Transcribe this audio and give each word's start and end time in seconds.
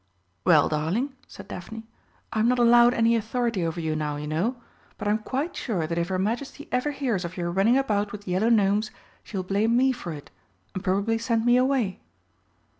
"Well, 0.45 0.67
darling," 0.67 1.13
said 1.27 1.47
Daphne, 1.47 1.85
"I'm 2.33 2.47
not 2.47 2.57
allowed 2.57 2.95
any 2.95 3.15
authority 3.15 3.63
over 3.63 3.79
you 3.79 3.95
now, 3.95 4.15
you 4.15 4.25
know. 4.25 4.55
But 4.97 5.07
I'm 5.07 5.19
quite 5.19 5.55
sure 5.55 5.85
that 5.85 5.99
if 5.99 6.07
her 6.07 6.17
Majesty 6.17 6.67
ever 6.71 6.89
hears 6.89 7.23
of 7.23 7.37
your 7.37 7.51
running 7.51 7.77
about 7.77 8.11
with 8.11 8.27
Yellow 8.27 8.49
Gnomes, 8.49 8.89
she 9.23 9.37
will 9.37 9.43
blame 9.43 9.77
me 9.77 9.91
for 9.91 10.11
it, 10.11 10.31
and 10.73 10.83
probably 10.83 11.19
send 11.19 11.45
me 11.45 11.55
away." 11.55 11.99